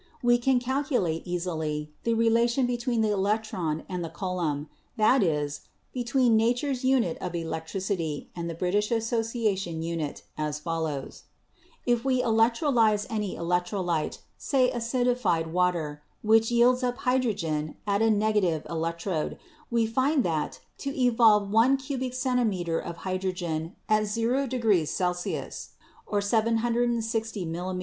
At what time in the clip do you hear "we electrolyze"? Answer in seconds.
12.03-13.05